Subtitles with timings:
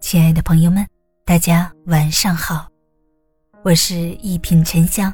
[0.00, 0.86] 亲爱的朋友们，
[1.24, 2.68] 大家晚上好，
[3.64, 5.12] 我是一品沉香，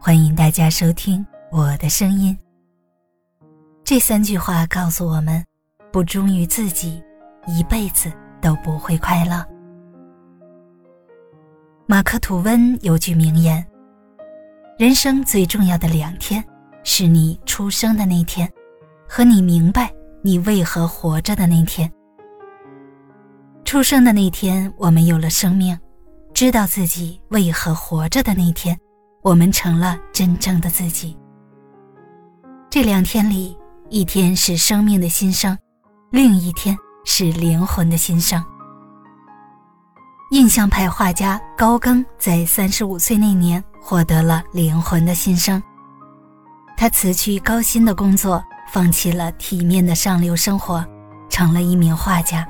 [0.00, 2.36] 欢迎大家收听我的声音。
[3.84, 5.42] 这三句话告诉我们：
[5.92, 7.02] 不忠于自己，
[7.46, 9.46] 一辈子都不会快乐。
[11.86, 13.64] 马克吐温有句名言：
[14.76, 16.44] 人生最重要的两天，
[16.82, 18.50] 是你出生的那天，
[19.08, 19.90] 和你明白
[20.20, 21.90] 你为何活着的那天。
[23.66, 25.76] 出生的那天，我们有了生命；
[26.32, 28.78] 知道自己为何活着的那天，
[29.22, 31.18] 我们成了真正的自己。
[32.70, 33.58] 这两天里，
[33.90, 35.58] 一天是生命的新生，
[36.12, 38.42] 另一天是灵魂的新生。
[40.30, 45.60] 印象派画家高更在三十五岁那年获得了灵魂的新生，
[46.76, 50.86] 他辞去高薪的工作，放弃了体面的上流生活，
[51.28, 52.46] 成了一名画家。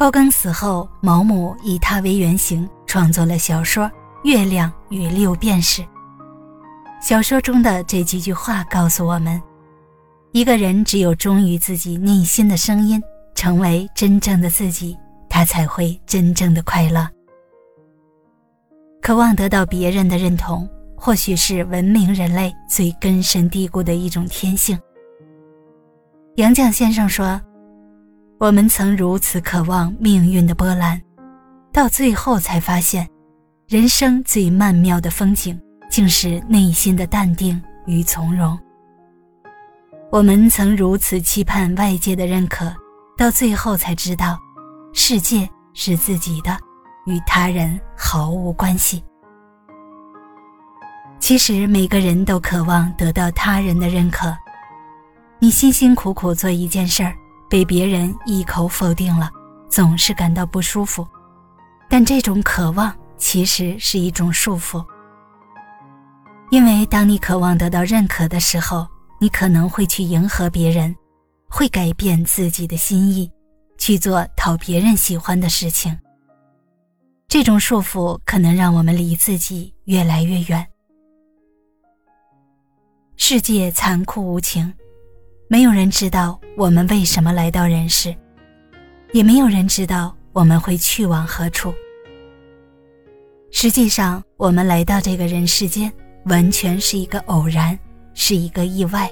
[0.00, 3.84] 高更死后，毛姆以他为原型创作了小说
[4.24, 5.82] 《月亮与六便士》。
[7.02, 9.38] 小说中的这几句话告诉我们：
[10.32, 12.98] 一个人只有忠于自己内心的声音，
[13.34, 14.96] 成为真正的自己，
[15.28, 17.06] 他才会真正的快乐。
[19.02, 20.66] 渴望得到别人的认同，
[20.96, 24.80] 或许是文明人类最根深蒂固的一种天性。
[26.36, 27.38] 杨绛先生说。
[28.40, 30.98] 我们曾如此渴望命运的波澜，
[31.70, 33.06] 到最后才发现，
[33.68, 35.60] 人生最曼妙的风景，
[35.90, 38.58] 竟是内心的淡定与从容。
[40.10, 42.74] 我们曾如此期盼外界的认可，
[43.14, 44.38] 到最后才知道，
[44.94, 46.56] 世界是自己的，
[47.04, 49.04] 与他人毫无关系。
[51.18, 54.34] 其实每个人都渴望得到他人的认可，
[55.38, 57.14] 你辛辛苦苦做一件事儿。
[57.50, 59.28] 被别人一口否定了，
[59.68, 61.06] 总是感到不舒服，
[61.88, 64.82] 但这种渴望其实是一种束缚。
[66.50, 68.86] 因为当你渴望得到认可的时候，
[69.18, 70.94] 你可能会去迎合别人，
[71.48, 73.28] 会改变自己的心意，
[73.78, 75.98] 去做讨别人喜欢的事情。
[77.26, 80.64] 这种束缚可能让我们离自己越来越远。
[83.16, 84.72] 世界残酷无情。
[85.52, 88.14] 没有人知道我们为什么来到人世，
[89.12, 91.74] 也没有人知道我们会去往何处。
[93.50, 95.92] 实际上，我们来到这个人世间，
[96.26, 97.76] 完全是一个偶然，
[98.14, 99.10] 是一个意外。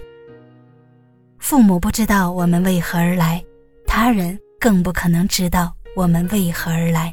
[1.41, 3.45] 父母不知道我们为何而来，
[3.85, 7.13] 他人更不可能知道我们为何而来。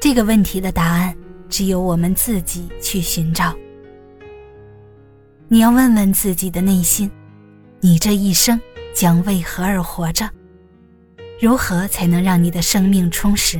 [0.00, 1.16] 这个问题的答案，
[1.48, 3.54] 只有我们自己去寻找。
[5.46, 7.08] 你要问问自己的内心。
[7.82, 8.60] 你这一生
[8.94, 10.28] 将为何而活着？
[11.40, 13.58] 如何才能让你的生命充实？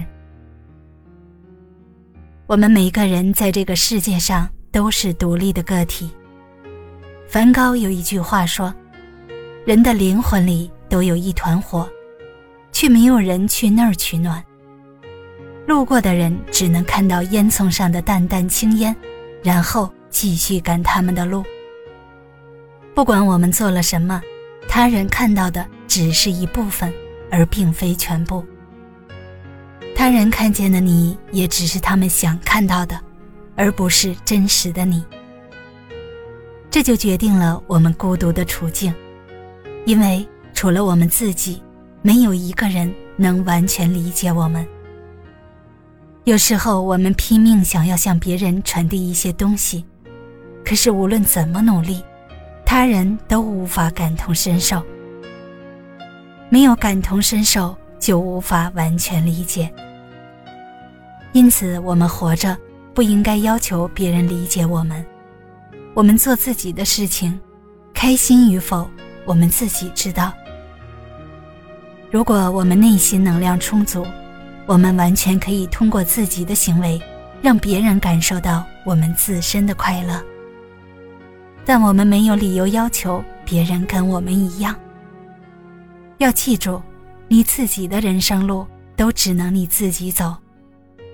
[2.47, 6.10] 我们每个人在这个世界上都是独立的个体。
[7.26, 8.75] 梵高有一句话说
[9.64, 11.88] ：“人的灵魂里都有一团火，
[12.72, 14.44] 却没有人去那儿取暖。
[15.66, 18.94] 路过的人只能看到烟囱上的淡淡青烟，
[19.42, 21.42] 然后继续赶他们的路。”
[23.00, 24.21] 不管我们做了什么，
[24.69, 26.93] 他人看到的只是一部分，
[27.31, 28.44] 而并非全部。
[29.97, 33.00] 他人看见的你，也只是他们想看到的，
[33.56, 35.03] 而不是真实的你。
[36.71, 38.93] 这就决定了我们孤独的处境，
[39.87, 41.62] 因为除了我们自己，
[42.03, 44.67] 没有一个人能完全理解我们。
[46.25, 49.87] 有时候，我们拼命想要向别人传递一些东西，
[50.62, 52.03] 可是无论怎么努力。
[52.72, 54.81] 他人都无法感同身受，
[56.48, 59.69] 没有感同身受就无法完全理解。
[61.32, 62.56] 因此，我们活着
[62.94, 65.04] 不应该要求别人理解我们。
[65.94, 67.41] 我们做自己的事情，
[67.92, 68.88] 开心与否，
[69.25, 70.32] 我们自己知道。
[72.08, 74.06] 如果我们内心能量充足，
[74.67, 77.02] 我们完全可以通过自己的行为，
[77.43, 80.22] 让别人感受到我们自身的快乐。
[81.64, 84.74] 但我们没有理由要求别人跟我们一样。
[86.18, 86.82] 要记住，
[87.28, 88.66] 你自己的人生路
[88.96, 90.36] 都只能你自己走，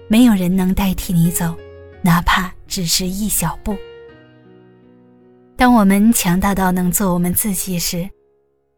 [0.08, 1.54] 没有人能代替你走，
[2.02, 3.76] 哪怕只是一小步。
[5.56, 8.08] 当我们强大到能做我们自己时，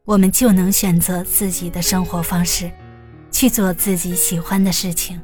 [0.04, 2.70] 我们就能选择自己的生活方式，
[3.30, 5.20] 去做自己喜欢的事情。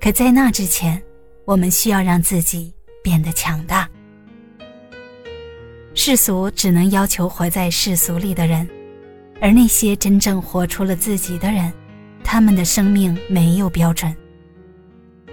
[0.00, 1.02] 可在那之前，
[1.44, 3.88] 我们需要让自己变得强大。
[6.00, 8.66] 世俗只能要求活在世俗里的人，
[9.40, 11.72] 而那些真正活出了自己的人，
[12.22, 14.16] 他们的生命没有标准，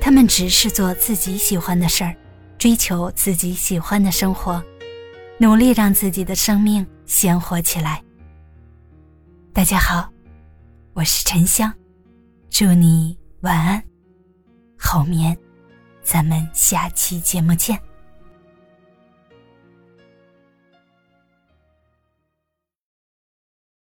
[0.02, 2.16] 他们只是做自己喜欢的事儿，
[2.58, 4.62] 追求自己喜欢的生活，
[5.38, 8.02] 努力让自己的生命鲜活起来。
[9.54, 10.10] 大家好，
[10.94, 11.72] 我是沉香，
[12.50, 13.84] 祝你晚安，
[14.80, 15.38] 好眠，
[16.02, 17.80] 咱们下期节目见。